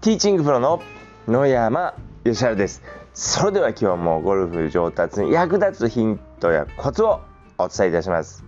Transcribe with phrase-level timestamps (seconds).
[0.00, 0.80] ティーチングプロの
[1.28, 1.94] 野山
[2.24, 2.82] 義晴です。
[3.12, 7.20] それでは今日もゴルフ上達に役立つヒントやコツを
[7.58, 8.42] お伝えいたします。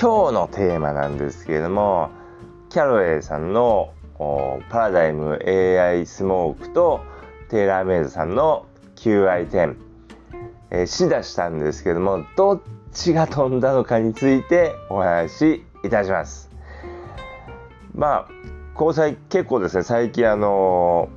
[0.00, 2.08] 今日のテーマなんですけれども
[2.70, 3.92] キャロウェイさんの
[4.70, 7.02] パラダイム AI スモークと
[7.50, 8.64] テーラーメイドさんの
[8.96, 9.76] QI10
[10.70, 12.60] えー、しだしたんですけどもどっ
[12.90, 16.48] ちが飛んだのかについてお話しいたします。
[17.94, 21.08] まあ交際結構ですね最近あの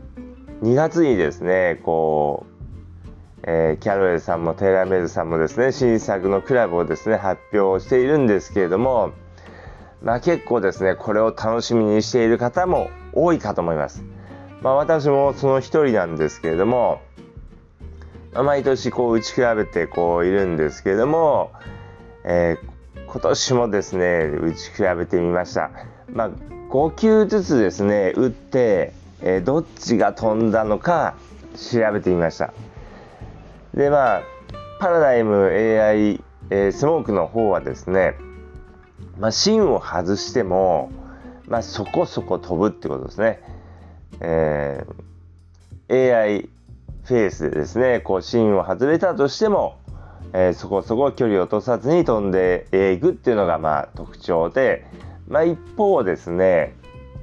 [0.61, 2.45] 2月にですねこ
[3.37, 9.11] う、えー、キャロルさんもテーラーメイドさんもですね新作のクラブをですね発表しているんですけれども
[10.01, 14.03] まあ結構ですねこれを楽しみにしている方も多いかと思います
[14.61, 17.01] まあ私もその一人なんですけれども
[18.33, 21.51] 毎年こう打ち比べてこういるんですけれども、
[22.23, 25.69] えー、今年もですね打ち比べてみました。
[26.09, 26.31] まあ、
[26.73, 31.13] 5球ずつですね打って、えー、どっちが飛んだのか
[31.55, 32.51] 調べてみました。
[33.75, 34.21] でまあ
[34.79, 38.15] パラダイム AI、えー、スモークの方はですね、
[39.19, 40.91] まあ、芯を外しても、
[41.45, 43.39] まあ、そこそこ飛ぶってことですね。
[44.19, 46.49] えー、AI
[47.03, 49.77] フェースでですねこう芯を外れたとしても、
[50.33, 54.87] えー、そこそこ距離を落とさずに飛んでいくっていうのがまあ特徴で、
[55.27, 56.75] まあ、一方ですね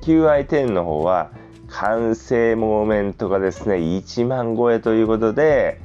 [0.03, 1.31] QI10 の方は
[1.69, 5.81] 完成モーメントがですね1万超えということで、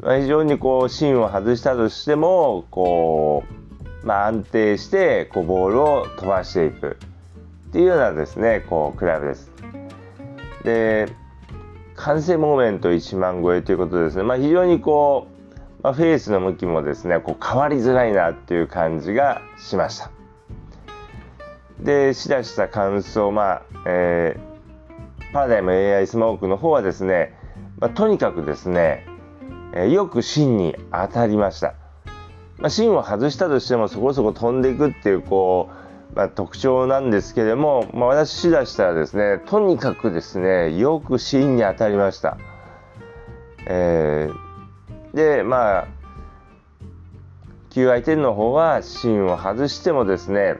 [0.00, 3.44] まあ、非常にこう芯を外したとしてもこ
[4.02, 6.98] う、まあ、安定してこうボールを飛ばしていく。
[7.68, 9.50] っていうようなですねこうクラブです。
[10.64, 11.08] で
[11.94, 15.26] 完成モーメント1万超えということですね、まあ、非常にこ
[15.80, 20.17] う、まあ、フェースの向きもですねこう変わりづらいなっていう感じがしました。
[21.80, 27.34] でしだした感想まあ、えー、パラダイム AI スモークの方はですね、
[27.78, 29.06] まあ、とにかくですね、
[29.74, 31.74] えー、よく芯に当たりました、
[32.58, 42.38] まあ、芯を外したとしてもそこそこ飛んでいくっていうこうまあ、特徴なんですけれども、まあ、私しだしたらですねとにかくですねよく芯に当たりました。
[43.66, 45.88] えー、でまあ
[47.70, 50.56] QI10 の方は芯を外してもですね、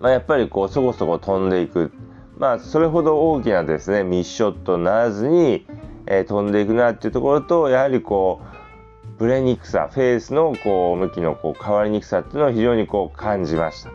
[0.00, 1.92] まあ、やっぱりこうそこそこ飛んでいく、
[2.38, 5.66] まあ、それほど大きなですねミッショットならずに、
[6.06, 13.90] えー、飛んでいくなっていうところとやはりこうブレにくさフェースのこう向きのこう変わりにくさっていうのを非常にこう感じました。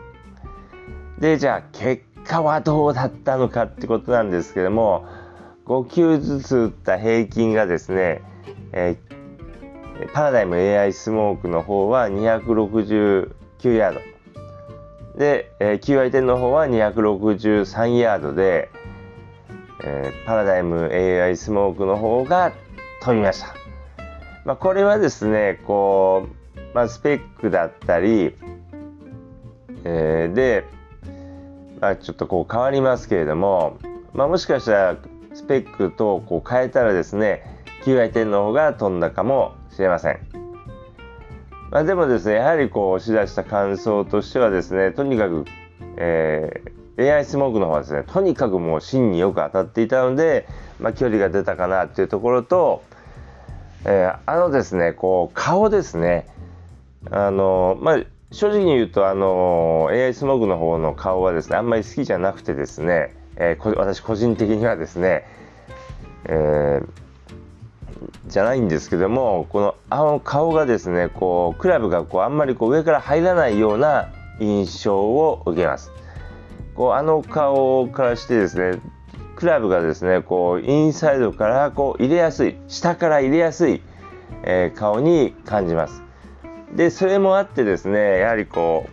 [1.18, 5.06] でじゃあ結果はどうだったのかってことなんですけども
[5.64, 8.22] 5球ずつ打った平均がですね、
[8.72, 13.32] えー、パラダイム AI スモークの方は269
[13.74, 14.15] ヤード
[15.16, 18.70] で、えー、QI10 の方は263ヤードで、
[19.82, 22.52] えー、パラダイム AI スモークの方が
[23.02, 23.54] 飛びました。
[24.44, 28.34] まあ、これはですねこう、まあ、スペックだったり、
[29.84, 30.64] えー、で
[31.80, 33.78] まあ、ちょっとこう変わりますけれども、
[34.12, 34.96] まあ、もしかしたら
[35.34, 37.42] スペックとこう変えたらですね
[37.84, 40.35] QI10 の方が飛んだかもしれません。
[41.76, 45.44] まあ、でもですねやはりこう押し出した感想としてはですねとにかく、
[45.98, 50.48] えー、AI スモークの方はですねとにかくもう芯によく当たっていたので、
[50.80, 52.82] まあ、距離が出たかなっていうところと、
[53.84, 56.26] えー、あのですねこう顔ですね。
[57.10, 65.26] あのまあ正直に言うとあの AI スモークの方の顔はですねあんまり好きじゃなくてですね、えー、私個人的にはですね、
[66.24, 66.88] えー、
[68.26, 74.08] じゃないんですけどもこのあの顔がですねこうクラブがこうあんまりこう上から入らないような
[74.40, 75.90] 印象を受けます。
[76.74, 78.80] こうあの顔からしてですね
[79.36, 83.82] クラブがですねこうインサイドからこう入れやすい下から入れやすい、
[84.42, 86.02] えー、顔に感じます。
[86.74, 88.86] でそれもあってですねやはりこ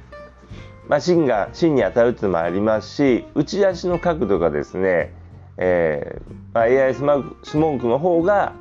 [0.85, 5.13] う、まあ、芯が芯に当たるっていうのもありますし打ち出しの角度がですね、
[5.57, 8.53] えーまあ、AI スモークの方が、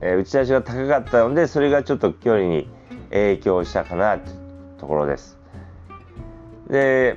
[0.00, 2.68] えー、打ち出しが高かったのでそれがちょっと距離に
[3.10, 4.36] 影響したかなという
[4.78, 5.38] ところです。
[6.68, 7.16] で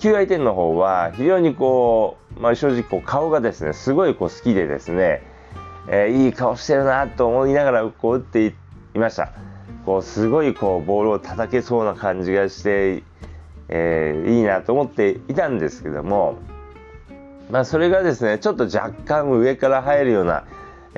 [0.00, 5.22] QI10 の方は非常にこう、まあ、正直こう顔がですねすごいこう好きでですね、
[5.88, 9.32] えー、いい顔してるなと思いながらこう打っていました。
[9.84, 13.02] こうすごいこうボールを叩けそうな感じがして、
[13.68, 16.36] えー、いいなと思っていたんですけども、
[17.50, 20.44] まあ、それがですねちょっと若干上から入るような、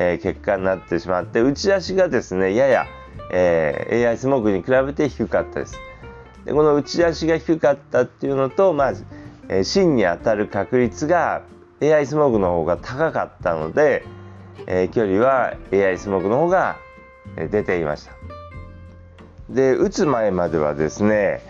[0.00, 2.86] えー、結果になってしまって打ち出しがですねやや、
[3.30, 5.78] えー、AI スモークに比べて低かったです。
[6.46, 8.92] でこの打ち出しが低かったっていうのと、まあ
[9.48, 11.42] えー、芯に当たる確率が、
[11.82, 14.04] AI スモークの方が高かったので、
[14.66, 16.76] えー、距離は AI スモークの方が
[17.36, 18.12] 出ていました
[19.48, 21.40] で打つ前まではですね、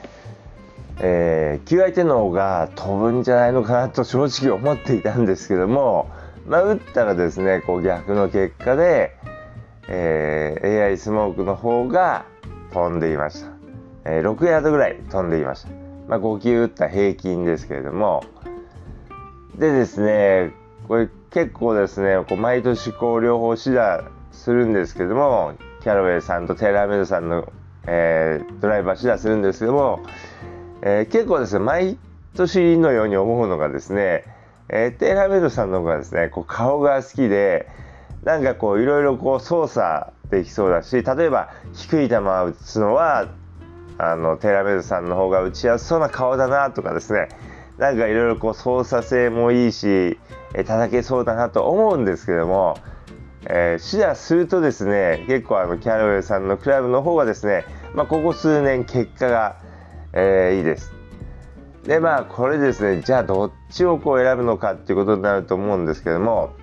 [1.01, 6.09] えー、9相手の方が飛ぶんじゃないのかなと正直思っていたんですけども、
[6.51, 9.17] まあ、打ったらですねこう逆の結果で、
[9.89, 12.27] えー、AI スモークの方が
[12.73, 13.53] 飛んでいました、
[14.05, 15.69] えー、6ヤードぐらい飛んでいました、
[16.09, 18.25] まあ、5球打った平均ですけれども。
[19.57, 20.53] でですね
[20.89, 27.53] これ結構ですねこう毎年こう両方指導するんですけどもキャロウェイさんとテーラーメイドさんの、
[27.87, 30.01] えー、ドライバー指導するんですけども、
[30.83, 31.99] えー、結構ですね毎
[32.35, 34.25] 年のように思うのがですね、
[34.73, 37.69] えー、テーラーメイドさんの方がですねこう顔が好きで
[38.25, 43.29] なんかこういろいろこう操作できそうだし例えば低い球を打つのは
[43.99, 47.29] あのテーラーメイドさんの方が打ちやすそうな顔だなとかですね
[47.79, 50.19] なんかいろいろこう操作性もいいし、
[50.55, 52.77] え叩けそうだなと思うんですけども、
[53.47, 57.65] えー、指導するとですね結構あのキャロウェイさんのクラブの方がですね、
[57.95, 59.57] まあ、ここ数年結果が、
[60.13, 61.00] えー、いいです。
[61.91, 66.55] でまあこれですねじゃあどっちをこう選ぶのかっていうことになると思うんですけども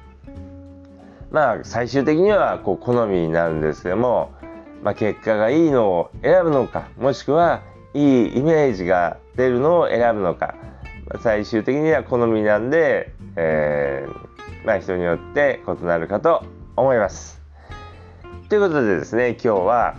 [1.31, 4.31] まあ最終的にはこう好みになるんですけども、
[4.83, 7.62] まあ、結果がいいのを選ぶのかもしくは
[7.94, 10.56] いいイメージが出るのを選ぶのか
[11.21, 16.45] 最終的には好みなんで、えー、まあ、人によって異なるかと
[16.77, 17.41] 思います。
[18.47, 19.97] ということでですね今日は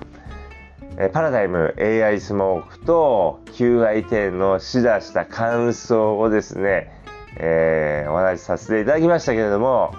[1.13, 6.93] パラダイム AI スモークと QI10 の試打した感想をですね、
[7.39, 9.93] えー、お話しさせていただきましたけれども、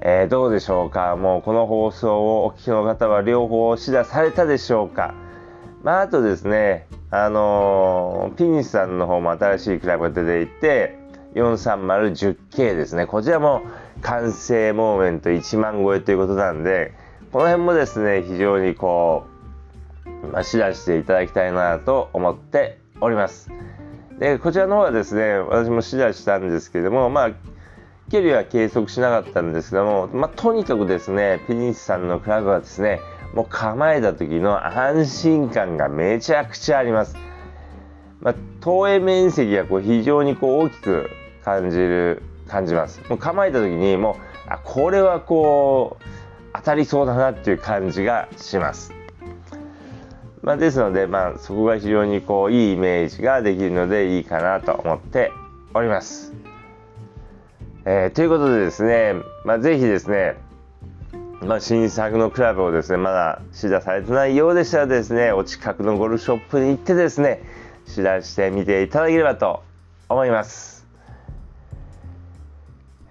[0.00, 1.14] えー、どうでしょうか？
[1.14, 5.14] もうこの放送をお聞きの方は両方試打されたでしょうか？
[5.84, 10.98] まあ、あとですね、あのー、ピニスさんの方も新しいクラブが出ていて、
[11.36, 13.06] 43010K ですね。
[13.06, 13.62] こちらも
[14.02, 16.92] 完成モーメント1万超えということなんで、
[17.30, 23.50] この辺もですね、非常にこう、まあ、知らせていただきたいなと思っております。
[24.18, 27.30] で、こちらの方はですね、私も指導したんですけども、まあ、
[28.10, 33.00] 距離は計測しなかったんですけども、まあ、とにかくですね、ピニスさんのクラブはですね、
[33.34, 37.16] もう構えた時の安心感がめちゃくちゃあります。
[38.20, 41.10] まあ、投影面積がこう非常にこう大きく
[41.44, 43.00] 感じる感じます。
[43.08, 44.18] もう構えた時にも
[44.48, 46.04] うあこれはこう
[46.52, 48.92] 当たりそうだなっていう感じがします。
[50.42, 55.32] まあ、ですので、まあ、そこが非常にこういいイメージができるのでいいかなと思って
[55.74, 56.32] おります。
[57.84, 59.14] えー、ということでですね、
[59.44, 60.36] まあ、ぜひですね
[61.42, 67.42] まあ、新作のクラブをですねまだ試打されてないようでしたらですねお近くのゴルフショップに行ってですね
[67.86, 69.62] 試打してみていただければと
[70.08, 70.79] 思います。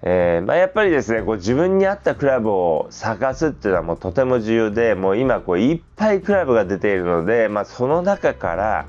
[0.02, 8.86] えーまあ、やっぱりですねこう自分に合ったクラブを探すっていうのはもうとても重要でもう今こういっぱいクラブが出ているので、まあ、その中から、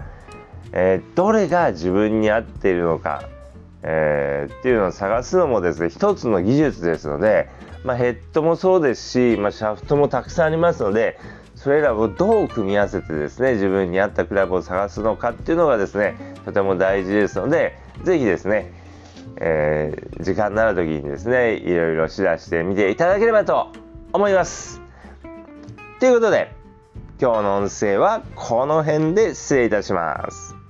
[0.72, 3.24] えー、どれが自分に合っているのか、
[3.84, 7.50] えー、っていうのを探すのもですね一つの技術ですので
[7.84, 11.20] まあ、ヘッドもそうですし、ま、シャフトもたくさんありますので
[11.56, 18.72] それらをどう組み合わせてですね自分に合ったクラブを探すのかっていうのがですねとても大事ですので是非ですね、
[19.38, 23.72] えー、時間のある時にですねいろいろしだしてみていただければと
[24.14, 24.82] 思います。
[26.00, 26.54] ということで
[27.22, 30.61] 今日の音声はこの辺で失礼いたします。